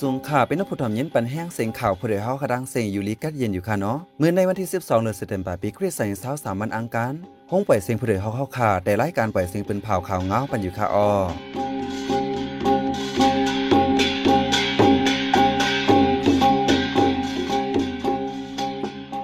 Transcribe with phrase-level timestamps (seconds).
[0.00, 7.12] สูงค่ะเป็นนผู้ทำเย็นปันแห้งเสียงข่าวผู้ใดเฮาคดังเสียงอยู่ลีกัดเย็นอยู่ค่ะเนาะเมื่อในวันที่ 12เดือนสิงหาคมปีคริสต์ศักราช23วันอังคาร
[7.50, 11.08] ห้องปล่อยเสียงผู้ใดเฮาเข้าค่ะได้รายการปล่อยเสียงเป็นเผาข่าวเงาปันอยู่ค่ะอ้อ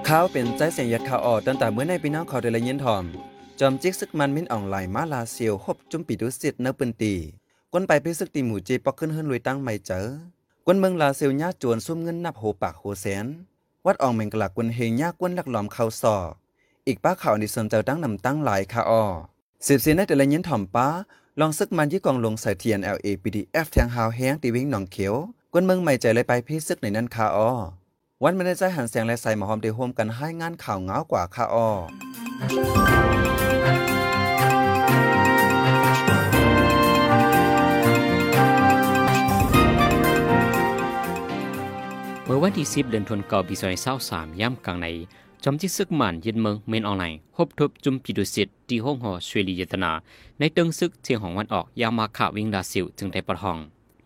[0.07, 3.03] ข่าวเป็นใจเสียงยัดข่าวออตั้งแต่เมื่อในปีน้องเขาได้ละยินถ่อม
[3.59, 7.13] จอมจิกซึกมันมินอ่อนไหลมาลาเซียวฮบจุ่มปีดุสิตเนปืนตี
[7.73, 10.34] ก้นไปพิซึกตีหมูจีปอกขึ้นเฮิรนลุยตั้งไม่เจอ
[10.67, 13.25] ก้นเมืองลาเซียวญาจวนซุ่มเงินนับโหปากโหแสน
[13.85, 16.15] วัดอองเมงกลักกวนเฮงญาก้นลักหลอมเข้าซอ
[16.87, 19.03] อีกป้าข่าวในสนเจ้าตั้งนำตั้งหลายค่ะอ้อ
[19.65, 20.87] สืบสียในแต่ละยินถ่อมป้า
[21.39, 25.13] ลองซึกมันยี่กองลงใส่เทียน LA PDF แทงหาวแห้งตีวิ่งหนองเขียว
[25.53, 27.49] ก้นเมืองไม่ใจเลยไปพิซึกในนั้นค่ะอ้อ
[28.23, 31.69] วันไม่ได้ใจหันแสงและใส่หมอหอมเดโฮมกันให้งานข่าวเงากว่าค่ะอ้อ
[42.27, 43.55] เมื่อวันที่ 10 เดือนธันวาคมปี
[43.97, 44.87] 2023ย่ำกลางใน
[45.43, 49.91] จอมจิซึกมันยินเมืองเมนออนไลน์พบทบจุมพิดุสิตที่ห้องหอชวยลียตนา
[50.39, 53.57] ในเติงซึกเทียงของวันออกยามาขาวิงดาซิวจึงได้ประทอง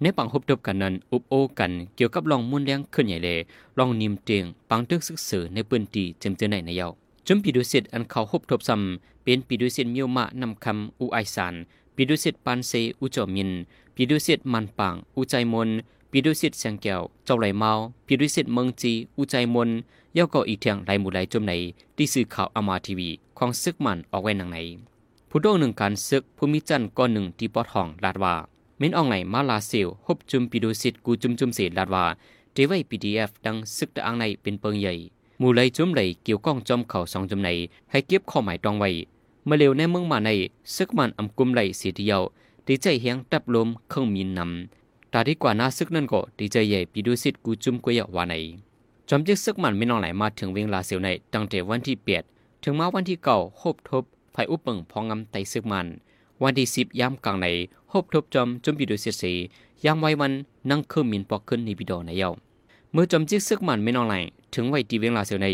[0.02, 3.38] ในปังพบทบกันนั้น อุบโอกันเกี่ยวกับลองมุ่นแรงขึ้นใหญ่เลย
[3.78, 6.88] ลองนิมเตียงปังตึกซึกเสือในปืนตีเจมเจอในในเยา
[7.28, 11.54] จุมพิดุสิตอันเขาพบทบซ้ำเป็นพิดุสิตมิวมะนำคำอุไอสาน
[11.96, 13.50] พิดุสิตปันเซอุจอมิน
[13.96, 15.70] พิดุสิตมันปังอุใจมน
[16.12, 17.72] ปีดุสิตเสียงแก้วเจ้าไหลเมา
[18.08, 19.70] ปีดุสิตเมืองจีอุใจมน
[20.18, 21.52] ย่อก็อีเทียงไหลหมู่ไหลจมไหน
[21.96, 24.58] ที่สื่อข่าวอามาทีวีของซึกมันออกไว้หนังไหน
[25.30, 28.36] ผู้โดหนึ่งการซึกภูมิจันทร์ก้อนหนึ่งที่ปอทองลาดว่า
[28.78, 32.06] เม้นอองไหนมาลาเซลฮบจุมปีดุสิตกูจุมจุมเสีลาดว่า
[32.54, 34.94] เทไว้พีดีเอฟดังซึกตะอังในเป็นเปิงใหญ่
[35.40, 37.50] หมู่ไหลจุมไหลเกี่ยวก้องจอมเข่าสองจุมไหน
[37.92, 38.90] ให้เก็บข้อหมายตองไว้
[39.46, 40.30] เมื่อเร็วในเมืองมาใน
[40.76, 42.22] ซึกมันอำกุมไหลเสียเดียว
[42.66, 44.79] ที่ใจเฮียงตับลมเครื่องมีนนำ
[45.14, 48.34] ตาดีกว่าน่าซึกนั่นก็ดีใจใหญ่ปีดูสิทกูจุมกุยว่าไหน
[49.10, 52.24] จอมจึกซึกมันไม่นองไหลมาถึงเวียงลาเสียวในตั้งแต่วันที่เปียด
[52.64, 55.88] ถึงมาวันที่เก่าโฮบทบไฟอุปเปิงพองงำไตซึกมัน
[56.42, 57.48] วันที่สิบยามกลางใน
[57.90, 59.34] โฮบทบจอมจุมปีดูสิสี
[59.86, 60.34] ยามไว้มัน
[60.70, 62.30] นั่งเครื่องมินปอกขึ้นในบิดอในเยา
[62.92, 64.16] เมื่อจอมจึกซึกมันไม่นองไหล
[64.54, 65.48] ถึงไว้ที่เวียงลาเสียวใน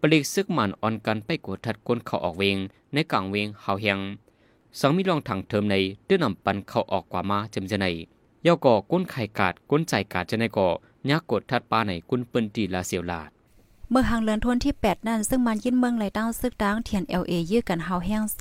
[0.00, 2.56] ปลีกซึกมันอ่อนกันไปกดทัดก้นเขาออกเวง
[2.92, 3.98] ในกลางเวงเฮาเฮียง
[4.80, 5.76] สังมีรองถังเทิมใน
[6.06, 7.86] เดือนนำปันเข้าออกกว่ามาจำจะใน
[8.46, 10.68] ย่อก่อก้นไข่กาดก้นใจกาดจะในก่อ
[11.10, 13.30] ยักกดทัดปลาในกุนเปิ้นตีลาเสียวลาด
[13.90, 18.40] เมื่อหางเลือนทวนที่ 8 นั่น ซึ่งมันยินเมืองไหลตั้งซึกดังเทียนเอเลยื้อกันเฮาแห้งเส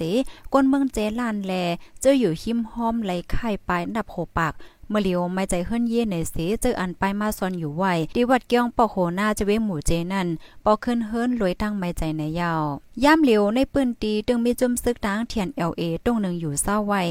[0.54, 1.54] ก้นเมืองเจลานแล
[2.02, 4.54] เจออยู่หิมห้อมไหลไข่ปลายดับโหปาก
[4.92, 10.28] เมื่อเลียวไม่ใจเฮิรนเย่ในเสเจออันไปมาซอนอยู่ไว้ที่วัดเกี้ยงปอกโหน้าจะเวหมู่เจนั่น
[10.66, 12.64] ปอกขึ้นเฮิรนรวยตั้งไม่ใจในยาว
[13.04, 17.02] ย่ามเหลียวในปืนตีตึงมีจุ่มซึกดังเทียน LA ตรงหนึ่งอยู่เศร้าไว้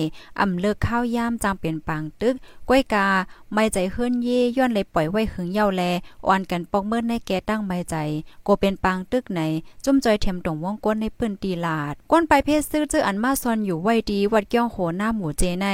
[0.41, 2.35] อำเลิกข้าวย่ามจังเป็นปางตึก
[2.69, 3.07] ก้อยกา
[3.53, 5.83] ไม่ใจเฮิรนเย่ย้อนเลยปล่อยไว้หึงเยาแล
[6.27, 7.95] อ่อนกันปอกเมื่อในแกตั้งไม่ใจ
[8.45, 9.41] โกเป็นปางตึกไหน
[9.85, 15.67] จุ่มจอยเทียมตรงวงก้นในปืนตีลาดก้นไปเพศซื้อเจออันมาซอนอยู่ไว้ดีวัดเกี้ยงโหน้าหมู่เจใน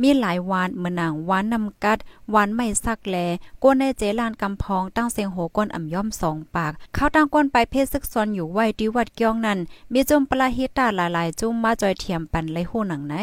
[0.00, 1.98] มีหลายวานเมือนางวานนำกัด
[2.34, 3.16] วานไม่ซักแล
[3.62, 9.58] ก้นในเจลานกำพองตั้งเสียงโหก้นอ่ำย่อมสองปากเข้าตั้งก้นไปเพศซึกซอนอยู่ไว้ดีวัดเกี้ยงนั้น
[9.92, 13.16] มีจุ่มปลาฮิตาหลายๆ จุ่มมาจอยเทียมปันเลยหูหนังไหน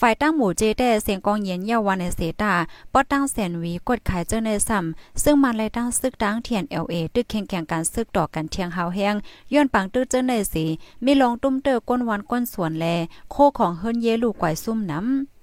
[0.00, 2.52] ฝ่ายตั้งหมู่เจแต่เสียงกองเย็นเยาวันในเสตา
[2.92, 9.14] ป้อตั้งแสนวีกดขายเจ้าในซ้ำซึ่งมันเลยตั้งซึกตั้งเทียน LA ตึกแข่งแข่งการซึกต่อกันเทียงหาแห้ง
[9.52, 10.64] ย้อนปังตึกเจ้าในสี
[11.04, 12.84] มีลงตุ้มเตอก้นวันก้นสวนแล
[13.30, 15.33] โคของเฮิรนเยลูกไกวซุ่มน้ำ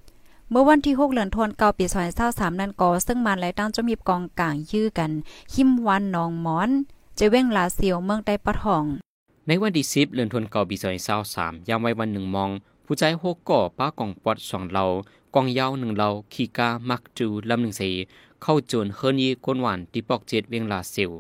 [0.54, 1.86] เมื่อวันที่6เดือนธันวาคมปี
[2.24, 5.12] 2023นั้นก็ซึ่งมันไหลตั้งจะมีกองกลางยื้อกัน
[5.54, 6.70] หิมวันนองหมอน
[7.16, 8.84] เจเว้งลาเซียวเมืองใต้ปะทอง
[9.48, 10.76] ในวันที่10เดือนธันวาคมปี
[11.22, 12.50] 2023ยามไว้วันหนึ่งมอง
[12.86, 14.86] ผู้ใจโฮก่อป้ากองปอดสองเหล่า
[15.36, 17.90] กองยาวหนึ่งเหลาขีกามักจูลำหนึ่งสี
[18.42, 21.12] เข้าโจนเฮิรนยีก้นหวานที่ปอกเจ็ดเวียงลาเซียว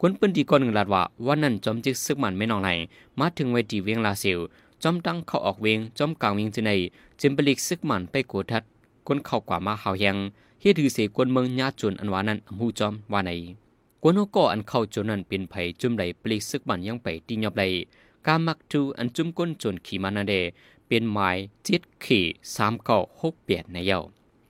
[0.00, 2.70] กวนปืนที่ก้อนหนึ่งลาดว่าวันนั้นจอมจึกซึกมันไม่นองไหน
[3.18, 4.40] มาถึงไว้ที่เวียงลาเซียว
[4.84, 6.70] จอมตั้งเข้าออกเวียงจอมกลางเวียงจะใน
[7.20, 8.62] จึงปลิกซึกมันไปโกทัด
[9.06, 10.16] ก้นเข้ากว่ามาเฮาแยง
[10.60, 13.30] เฮ็ดถือเสกวนเมืองญาจนอันวานั้นอำหูจอมว่าใน
[14.02, 17.62] กวนโฮก่ออันเข้าจนนั้นเป็นไผจุ่มไหลปลิกซึกมันยังไปตียอบไหล
[18.26, 20.34] กามักจูอันจุ่มก้นจนขี่มันนาเด
[20.88, 21.36] เป็นหมาย
[21.66, 22.24] จิตขี่
[22.54, 23.98] สามเก่าหกเปียดในเยา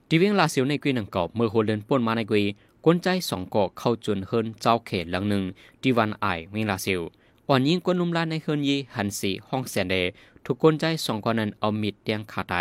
[0.08, 2.44] ที่เวียงลาเซียวในกุยนังเก่าเมื่อโฮเดินป่นมาในกุย
[2.84, 5.42] กวนใจสองเกาะเข้าจนเฮินเจ้าเขตหลังหนึ่ง
[5.82, 7.00] ที่วันอายเวียงลาเซียว
[7.48, 9.96] อ่อนยิงกวนนุ่มลานในเฮินยีหันสีห้องแสนเด
[10.46, 12.56] ทุกคนใจสองคนนั้นเอามิดเตียงขาไต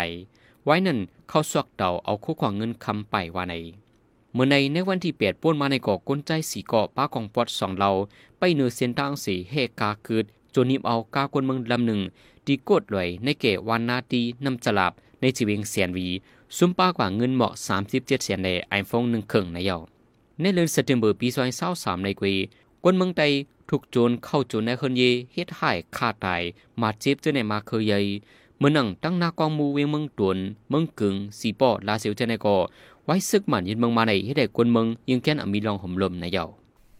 [0.64, 0.98] ไว้นั่น
[1.28, 3.54] เข้าสวกเดาเอาคู่ขวางเงินคำไปว่าใน
[4.34, 7.90] เมื่อในในวันที่เปียดป่นมาในเกาะกนใจสีเกาะป้ากองปอดสองเรา
[8.38, 10.24] ไปเหนือเส้นทางสีเฮกาคืด
[10.54, 12.00] จนนิบเอากากวนเมืองลำหนึ่ง
[12.46, 16.08] ดีกดลอยในเกวันนาตีนำจลาบในจีเวงเสียนวี
[16.56, 17.52] ซุ่มป้ากว่าเงินเหมาะ
[17.82, 19.76] 37เสียนในไอโฟนหนึ่งเครื่องในเยา
[20.40, 21.28] ในเดือนเซปเทมเบอร์ปี
[21.66, 22.34] 2023ในกวี
[22.82, 23.24] กวนเมืองใด
[23.68, 26.42] ถูกโจรเข้าโจรในคนเยเฮ็ดให้ฆ่าตาย
[26.80, 27.98] มาเจ็บเจอในมาเคยใหญ่
[28.58, 30.38] เมื่อนั่งตั้งนากองมูเวียงเมืองตวน
[30.70, 32.56] เมืองกึงสีปอลาเสียวเจในก็
[33.04, 36.44] ไว้ซึกหมันยินเมืองมาในให้ได้กวนเมืองยิงแค้นอมีลองห่มลมในเยา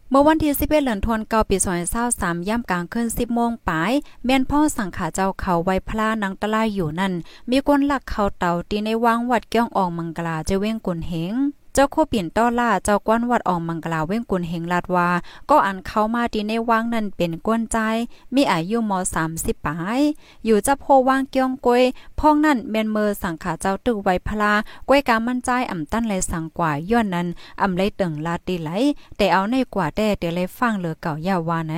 [0.09, 1.57] เมื่อวันที่11เดือนธันวาคมปี
[2.03, 3.91] 2023ย่ำกลางคืน10โมงปลาย
[4.25, 7.13] แม่นพ่อสังขาเจ้าเขาไว้พลานังตะลายอยู่นั่น
[7.49, 11.35] มีคนลักเขาเต่าตีในวังวัดเกี้ยงอองมังกลาจะเว้งกุนเหง
[11.73, 15.09] เจ้าโคเปลี่ยนต้อล่าเจ้ากวนวัดอองมังกลาเว้งกุนเหงลาดว่า
[15.49, 17.77] ก็อันเข้ามาตีในวังนั่นเป็นกวนใจ
[18.35, 18.91] มีอายุม
[19.29, 20.01] 30ปาย
[20.45, 21.83] อยู่จะโพว่างเกี้ยงกวย
[22.19, 24.53] พ้องนั่นแม่นเมอสังขาเจ้าตึกไวพลา
[24.89, 27.27] กวยกามั่นใจอ่ำตั้นเลยสังกว่าย้อนนั้น
[27.61, 28.69] อ่ำเลยตึงลาตีไหล
[29.17, 31.73] แต่เอาในกว่าแต่เดี๋ยวเลยฟังเหลือเก่ายาวว่าไหน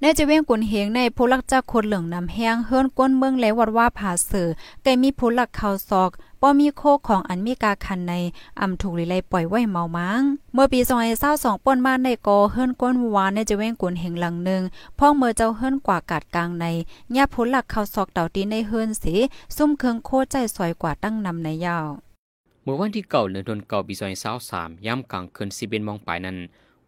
[0.00, 4.48] ในจะเว้งกุนเฮงในผู้ลักจักคนเหลืองนำแห้งเฮิรนก้นเมืองและวัดว่าผาเสือ
[4.82, 6.10] ไกมีผู้ลักเข้าซอก
[6.42, 8.14] ป้อมีโคของอันมีกาคันใน
[8.60, 10.22] อำถูกลิไลปล่อยไว้เมามัง
[10.54, 10.80] เมื่อปี
[11.22, 14.62] 2022ป่นมาในกอเฮิรนก้นวานในจะเว้งกุนเฮงหลังหนึ่ง
[14.98, 16.66] พ่องเมื่อเจ้าเฮิรนกว่ากาดกลางใน
[17.16, 19.14] ญาผู้ลักเข้าซอกเต่าตีในเฮิรนสิ
[19.56, 21.86] ซุ่มเคืองโคใจสวยกว่าตั้งนำในยาว
[22.62, 23.94] เมื่อวันที่เก่าเดือนธันวาคมปี
[24.40, 26.36] 2023ย่ำกลางคืนสิเบนมองไปนั้น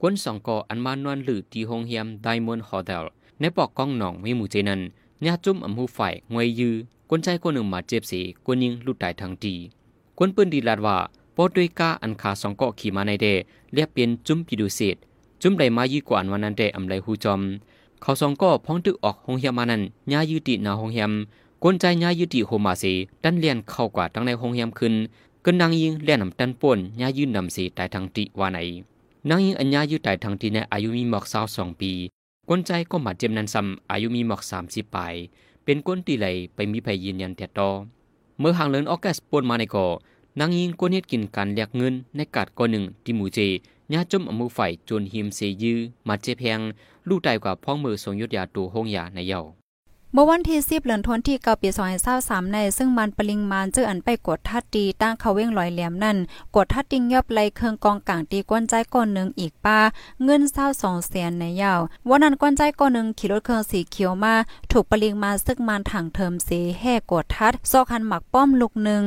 [0.01, 3.05] กวนสองกออันมานวนหรือที่โรงเรียนไดมอนด์โฮเทล
[3.41, 4.81] ในปอกกองหนองมีหมู่เจนั้น
[5.27, 6.75] ญาจุ่มอำหูฝ่ายงวยยือ
[7.15, 9.55] กวนใจคนหนึ่งมาเจ็บสีกวนยิงลุดตายทางดี
[10.19, 10.97] กวนปืนดีลาดว่า
[11.37, 13.27] ปอด้วยกาอันคาสองเกอขี่มาในเด
[13.73, 14.97] เรียบเป็นจุ่มปิดูเศษ
[15.43, 17.41] จุ่มใดมายีกว่าอันวันนั้นเดอำไรหูจอม
[18.03, 19.83] เขาสองก็พ้องตึกออกหงเฮียมานั้น
[20.13, 21.13] ญายืตินาหงเฮียม
[21.63, 22.93] กวนใจญายืติโฮมาสี
[23.23, 24.95] ดันเลียนเข้ากว่าตั้งในหงเฮียมขึ้น
[25.45, 28.59] กึนนางยิงเลียนนำตันป่นญายืนนำสีตายทางติว่าไหน
[29.29, 31.93] นางยิงอัญญายืตายทางทีในอายุมีหมอกสาวสองปี
[32.49, 35.15] กวนใจก็มาเจ็บนันซ้ำอายุมีหมอกสามสิบปลาย
[35.65, 37.71] เป็นก้นตีไหลไปมีภัยยืนยันแต่ต่อ
[38.39, 39.87] เมื่อห่างเลินออกัสปนมาในก่อ
[40.39, 43.41] นางยิงก้นเฮ็ดกินการเรียกเงินในกาดก้อนหนึ่งที่หมู่เจ
[43.93, 45.79] ญาจมอมือไฟจนหิมเสยือ
[46.09, 46.61] มาเจแพง
[47.09, 49.43] ลูกตายกว่าพ้องมือทรงยศยาตัวห้องยาในเย่า
[50.15, 51.69] เมื่อวันที่10เดือนธันวาคมที่9ปี
[52.11, 56.17] 2023ใน ซึ่งมันปริงมานเจออันไปกดทัดตีตั้งเขาเว้งลอยเหลี่ยมนั่น
[56.57, 59.79] กดทัดติงยอบไลเครื่องกองกลางตีก้นใจก้อนหนึ่งอีกป้า
[60.25, 60.43] เงิน
[60.75, 64.35] 22แสนในยาว วันนั้นก้นใจก้อนหนึ่งขี่รถเครื่องสีเขียวมา
[64.71, 66.51] ถูกปริงมาซึ่งมันถังเทิมเส
[66.81, 69.03] แห่กดทัดซอกหันหมักป้อมลูกหนึ่ง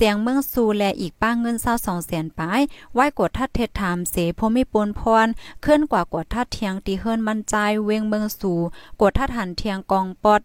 [0.00, 2.60] เสียงเมืองซูแลอีกป้าเงิน22แสนปลาย
[2.94, 5.26] ไหว้กดทัดเทศถามเสพมิปนพร
[5.62, 7.54] เคลื่อนกว่ากดทัดเทียงตีเฮิรนมันใจ
[7.84, 8.52] เวงเมืองสู
[9.00, 10.40] กดทัดหันเทียงกองปอด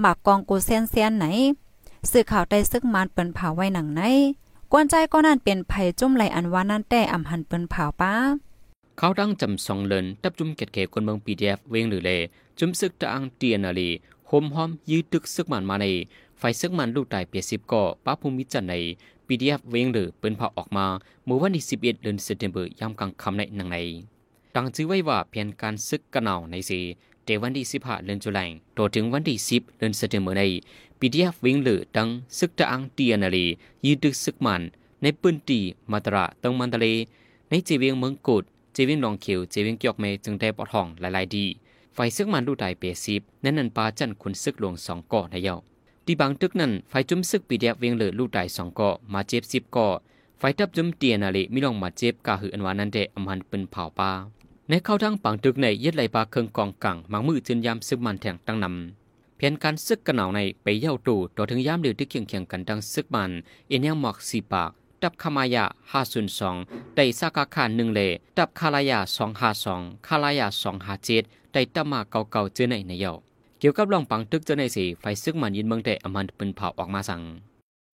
[0.00, 1.24] หมากกองกูเซียนเซียนไหน
[2.10, 4.02] สื่อข่าวได้ซึกมานเปิ้นเผาไว้หนังไหน
[4.72, 8.12] กวนใจก็นั่นเป็นภัยจุ่มไหลอันว่านั่นแต่อำหันเปิ้นเผาป้า
[8.98, 12.10] เขาตั้งจำสองเลนตับจุ่มเกตเกคนเมืองปีดีเอฟเวงหรือเล
[12.58, 13.90] จุ่มซึกตะอังเตียนาลี
[14.26, 15.86] โฮมหอมยืดตึกซึกมันมาใน
[16.38, 18.74] ไฟซึกมันลูกตายเปียสิบก่อป้าภูมิจันใน
[19.26, 20.86] ปีดีเอฟเวงหรือเปิ้นเผาออกมา
[21.24, 22.50] เมื่อวันที่สิบเอ็ดเดือนเซปเทม
[22.80, 23.76] ยามกลางค่ำในหนังใน
[24.54, 26.80] ตั้งชื่อไว้ว่าเพียนการซึกกระหน่าในสี
[27.24, 30.42] เดวันที่สิบห้าเดือนจุลายต่อถึงวันที่สิบเดือนเซปเทมใน
[30.98, 32.08] ปีดีเอฟเวงหรือตั้ง
[32.38, 33.46] ซึกตะอังเตียนาลี
[33.86, 34.62] ยืดตึกซึกมัน
[35.02, 36.86] ในปืนตีมาตระตังมันทะเล
[37.48, 41.44] ในเจเวียงเมืองกุดเจวิงลองเขียวเจวิงเกียกเมจึงได้ปอดทองหลายๆดี
[41.94, 45.54] ไฟซึกมันดูตายเปซีบนั่นนันปาจันคุณซึกหลวงสองก่อในเยา
[46.10, 49.88] ที่บางตึกนั้นไฟจุ่มซึกปีเดียเวียงเหลือลูกตายสองก่อมาเจ็บสิบก่อ
[50.38, 54.10] ไฟทับจุ่มเตียนาเลมิลองมาเจ็บกาหืออันวานันเดอำหันเป็นเผาปา
[54.68, 63.30] ในเข้าทั้งปังตึกในยึดไหลปลาเครื่องกองกังมังมือจืนยามซึกมันแทงตั้งนำเพียนการซึกกระหน่าในไปเย้าตู่ต่อถึงยามเดือดที่เคียงเคียงกันดังซึกมัน
[63.68, 64.70] เอ็นยังหมอกสีปาก
[65.02, 66.56] ดับขมายาห้าศูนย์สอง
[66.94, 68.00] ได้สากาคาหนึ่งเล
[68.38, 71.22] ดับคาลายาสองห้าสองคาลายาสองห้าเจ็ด
[71.52, 73.14] ได้ตมาเก่าๆเจอในในเยา
[73.58, 77.22] เกี่ยวกับลองปังตึกเจอในสีไฟซึกมันยินเมืองแต่อมันป็นเผาออกมาสั่ง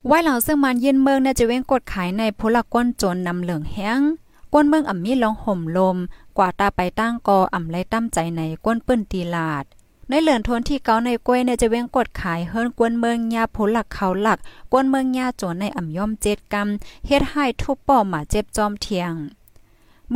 [0.08, 4.02] ไว้เหล่าซึ่งมันเย็นเมืองเน่าจะเว้งกดขายในพลก้นจรนำเหลืองแห้ง
[4.54, 5.98] ก้นเมืองอ่ำมีลองห่มลม
[6.38, 9.66] กว่าตาไปตั้งกออ่ำไรตั้มใจในก้นปิ้นตีลาด
[10.10, 14.40] ในเหลือนทนที่เกาในกล้วยเนี่ยจะเว้งกดขายเฮิรนกวนเมืองยาผลหลักเขาหลัก
[14.72, 19.14] กวนเมืองยาโจรในอ่ำย่อมเจ็ดกำเฮ็ดให้ทุบป้อมหมาเจ็บจอมเทียง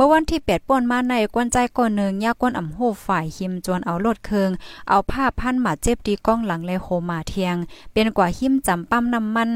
[0.00, 4.50] มื่อวันที่8ป่นมาในกวนใจก่อนหนึ่งยากวนอ่ำโหฝ่ายหิมจวนเอารถเคือง
[4.88, 7.56] เอาผ้าพันหมาเจ็บดีก้องหลังเลยโคมาเทียง
[7.92, 9.50] เป็นกว่าหิมจำปั้มน้ำมัน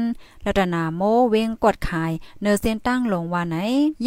[0.45, 3.55] รัตนาโมเวงกดขาย เนอเส้นตั้งลงว่าไหน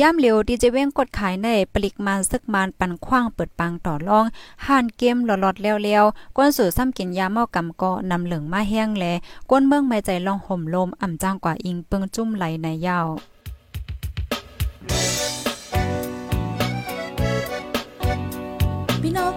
[0.01, 4.25] ย่ำเหลียวดีเจเวงกดขายในปลิกมานซึกมานปันคว้างเปิดปังต่อรอง
[4.67, 9.05] ห่านเกมหลอดๆแล้วๆก้นสู่ซ้ำกินยาเมากำก็นำเหลืองมาแห้งแล
[9.51, 13.09] ก้นเมืองไม่ใจลองห่มลมอ่ำจ้างกว่าอิงเปิงจุ่มไหลในยาว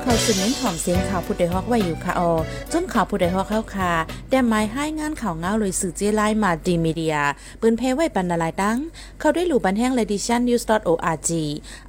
[0.10, 2.32] เขาสืบเน้นหอมเสียงข่าวผู้ใดฮอกไว้อยู่ค่ะออ
[2.72, 3.92] จนข่าวผู้ใดฮอกเข้าค่ะ
[4.30, 7.18] แต่หมายให้งานข่าวเงาเลยสื่อเจไลน์มาดีมีเดีย
[7.62, 8.78] ปืนเพไว้ปันนาลายดัง
[9.20, 11.30] เข้าด้วยหลู่บันแห้ง ledition news org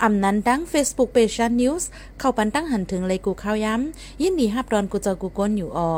[0.03, 1.83] อำนั้นดัง Facebook page news
[2.19, 5.93] เข้าปันตั้งหันถึงเลยกูข้าวย้ำยินดีฮับดอนกูเจอกูก้นอยู่ออ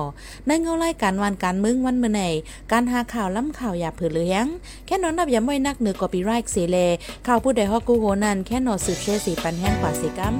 [0.46, 2.22] ในเงาไล่การวันการมึงวันเมื่อไหน
[2.72, 4.46] การหาข่าวล้ำข่าวอย่าเผือเลี้ยง
[4.86, 6.78] แค่นอนนับย้ำไว้นักเหนือกอปีไรค์เสเล
[7.26, 10.36] ข่าวผู้ใดฮอกกูโหนั่นแค่นอสืบเชสีปันแห้งกว่าสีกัม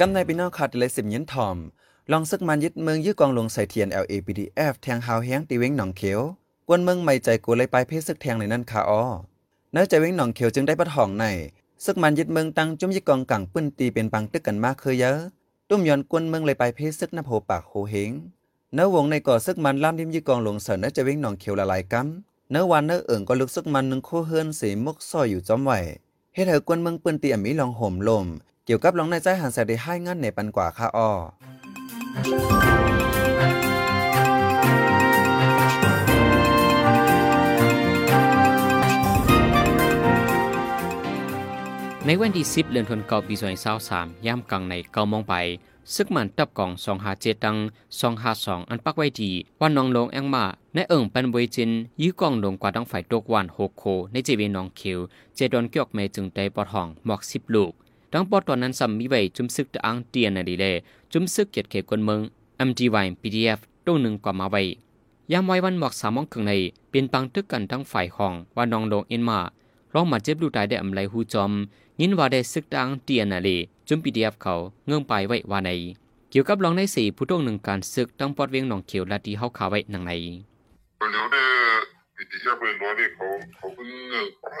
[0.00, 1.56] กำในพี่น้องขาดเลยสิบย็นทอม
[2.12, 6.20] ลองซึกมันยึดเมืองยื้อกองลงใส่เทียน LAPDF แทงหาวแห้งตีเว้งหนองเขียว
[6.68, 9.02] กวนเมืองไม่ใจกูเลยไปเพศซึกแทงในนั้นคาอ้อ
[9.72, 11.24] เนื้อใจเว้งหนองเขียวจึงได้ปัดห้องใน
[11.84, 15.18] ซึกมันยึดเมืองตั้งจุ่มยึดกองกังปื้นตีเป็นปังตึกกันมากเคยเยอะ
[15.68, 18.10] ตุ้มย้อนกวนเมืองเลยไปเพศซึกน้ำโหปากโหเฮง
[18.74, 25.72] เนื้อวงในก่อซึกมันล่ามดิมยึดกองลงเสนเนื้อใจเว้งหนองเขียวละลายกำเนื้อวันเนื้อเอิ่งก็ลึกซึกมันหนึ่งโคเฮือนสีมุกซอยอยู่จอมไหว
[26.34, 28.26] เฮ็ดให้กวนเมืองปื้นตีอมีลองห่มลม
[28.66, 31.10] เกี่ยวกับลองในใจหันแสได้ให้งานในปันกว่าค่าอ้อ
[42.06, 43.34] ในวันที่ 10เดือนธันวาคมปี
[43.80, 45.34] 2023ย่ำกลางในเก้าโมงไป
[45.94, 46.70] ซึกมันตับกล่อง
[47.08, 47.56] 257ดัง
[48.14, 50.44] 252 อันปักไว้ที่วันนองลงแองมา
[50.74, 51.70] ในเอิงปันบวยจิน
[52.02, 54.98] ยื้อกล่องลงกว่าดังฝ่ายตกวัน6โค ในเจเวนองคิว
[55.34, 57.72] เจดอนเกียกเมจึงได้ปอดห้องหมอก 10 ลูก
[58.16, 60.64] ดังปอดตอนนั้นซ้ำมีไว้จุมซึกตะอังเตียนนดีเล
[61.12, 62.20] จุมซึกเกียดเขกวนเมือง
[62.68, 64.62] MGY PDF ตู้หนึ่งกว่ามาไว้
[65.32, 66.52] ยามไว้วันหมอกสามมองครึ่งใน
[66.90, 69.40] เป็นปังตึกกันทั้งฝ่ายห้องว่านองลงเอ็นมา
[69.92, 71.52] ร้องมาเจ็บลูกตายได้อำไลหูจอม
[72.00, 73.48] ยินว่าได้ซึกดังเตียนน
[73.88, 74.54] จุม PDF เขา
[74.86, 75.70] เงื่องไปไว้ว่าใน
[76.30, 80.12] เกี่ยวกับรองในสี่ผู้ต้องหนึ่งการซึกตั้งปอดเวียงหนองเขียวและที่เฮาขาไว้หนังใน
[82.16, 83.88] ปีที่แล้วเป็นร้อยเนี่ยเขาเขาเพิ่ง
[84.54, 84.60] ไป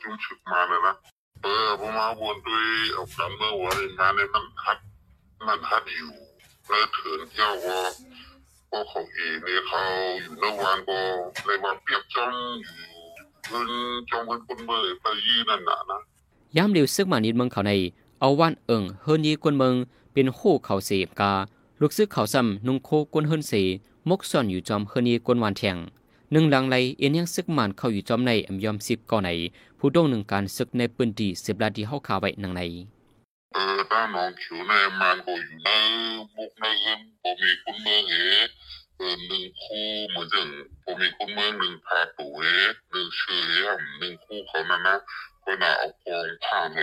[0.00, 0.94] จุ่มชุดมาเลยนะ
[1.42, 4.78] เออพอมาวนด้วยเอาการเมื่อวันมาเนี่ยมันฮัด
[5.46, 6.12] มันฮัดอยู่
[6.66, 7.78] แล้วเถินเจ้าก็
[8.70, 9.80] ก็เขาเองเนี่ยเขา
[10.22, 10.98] อยู่ในวันก็
[11.44, 12.76] เลยมาเปรียบจ้องอยู่
[13.48, 13.70] เงิน
[14.10, 16.00] จ้องเป็นคนเมื่อไปยี่นั่นน่ะนะ
[16.56, 17.72] ยามเร็วซึกมานิดเมืองเขาใน
[18.20, 19.74] เอาว่านเอิงเฮินยีกวนเมือง
[20.12, 21.32] เป็นโคเขาเสพกา
[21.80, 23.52] ลูกซึกเขาซ้ำนุ่งโคกวนเฮินเส
[24.08, 25.76] มกซ่อนอยู่จอมเฮินยีกวนวานแทง
[26.32, 29.30] หนึ่งหลังไหลเอ็นยังซึกมันเข้าอยู่จอมในอำยอมสิบก่อใน
[29.78, 32.62] ผู้ต้งหนึ่งการซึกในปืนดีสิบลาดีเฮาขาไว้นังใน
[33.54, 35.68] เออถ้าน้องขิวในมันก็อยู่ใน
[36.36, 38.14] มุกในเงินผมมีคนเมืองเห
[38.96, 40.48] เออหนึ่งคู่เหมือนอย่าง
[40.84, 42.46] ผมมีคนเมืองหนึ่งพาตัวเห
[42.90, 43.54] หนึ่งชื่อเห
[43.98, 44.96] หนึ่งคู่เขานั่นนะ
[45.44, 46.80] ก็น่าเอากองผ่างเห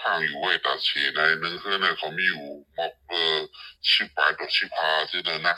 [0.00, 3.36] ผ่างอยู่ไว้ตาเชีในหนึ่งคือในเขามีอยู่มอกเออ
[3.88, 5.56] ชิปายดอกชิบพาที่นั่นนะ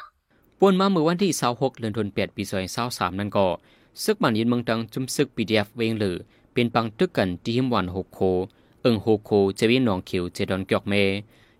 [0.60, 2.42] ป่วนมาเมื่อวันที่26เดือนธันวาคมปี
[2.80, 3.46] 2023นั่นก็
[4.04, 6.16] ซึกมันยินเมืองตังจุมซึก PDF เวงหรือ
[6.52, 8.20] เป็นปังตึกกันที่หิมวันหกโค
[8.82, 10.94] เอิงโฮโคเจวินหนองเขียวเจดอนเกียกเม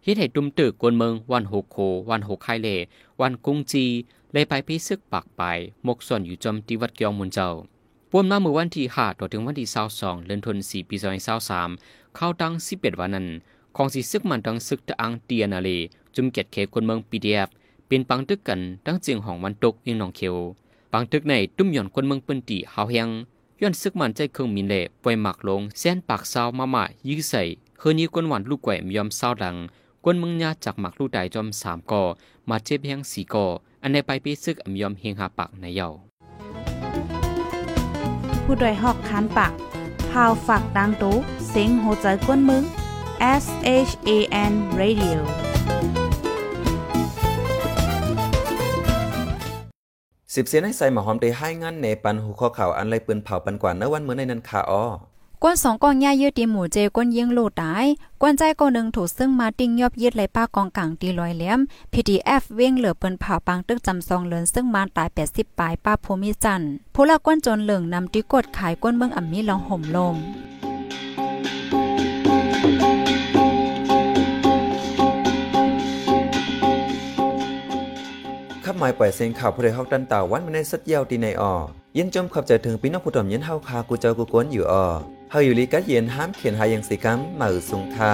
[0.04, 1.76] เฮ็ดให้ตุมตึกกวนเมืองวันหกโค
[2.10, 2.68] วันหกไข่เล
[3.20, 3.84] วันกุงจี
[4.32, 5.42] เลยไปพิซึกปากไป
[5.86, 7.48] มกส่วนอยู่จอมที่วัดเกียงมุนเจ้า
[8.10, 10.96] ป่วนมาเมื่อวันที่5ต่อถึงวันที่22เดือนธันวาคมปี
[11.56, 13.26] 2023เข้าตั้ง11วันนั้น
[13.76, 15.70] ของสิซึกมันตังซึกตะอังเตียนาเล
[16.14, 17.48] จุมเกียดเขกวนเมือง PDF
[17.90, 20.36] ป็นปังตึกกันตั้งจียงของวันตกเวียงหนองเขียว
[20.92, 23.08] ปังตึกในตุ้มหย่อนคนเมืองปืนตีหาวแหง
[23.60, 27.42] ย้อนซึกมันใจเครื่องมินเล่ปล่อยหมักลงแสนปากซาวมาม่ายื้อใส่
[27.78, 29.56] เฮือนี้กวนหวานลูกแกวมยอมเศร้าดัง
[30.04, 32.02] กวนเมืองยาจากหมักลูกใดจอมสามก่อ
[32.48, 33.46] มาเจ็บแหงสี่ก่อ
[33.82, 35.88] อันในไปปีซึกอำยอมเฮงหาปากในเยา
[38.44, 39.52] ผู้ดยหอกคานปาก
[40.10, 41.14] พาวฝากดังตู้
[41.48, 42.64] เซ็งโหใจกวนมึง
[43.42, 43.44] S
[43.88, 44.10] H A
[44.50, 45.18] N Radio
[50.40, 54.84] สิบเสียนให้ใส่หมอหอมได้ให้งานในปันหูข้อข่าวอันไรปืนเผาปันกว่าเนวันเมื่อในนั้นคาอ้อ
[55.42, 57.86] กวนสองกองย่ายืดตีหมูเจกวนยิงโลดตาย
[58.20, 61.60] กวนใจกองหนึ่งถูกซึ่งมาติ้งยอบยืดไหลป้ากองกลางตีลอยแหลม
[61.92, 81.54] PDF เว้งเหลือเปิ้นเผาปังตึกจำซองเลินซึ่งมาตาย80ปลายป้าภูมิจันทร์ผู้ละกวนจนเหลืองนำติกดขายกวนเมืองอ่ำมีลองห่มลมายปล่อยเสียงข่าวผู้ใดฮอกดันตาวันมาในสัดเยาวตีในออ
[81.96, 84.86] ยินจมขับใจถึงพี่น้องผู้ถ่อมยินเฮาคากูเจ้ากูกวนอยู่ออ
[85.30, 88.12] เฮาอยู่ลีกัดเย็นห้ามเขียนหายังสีกัมมาอือสุงท่า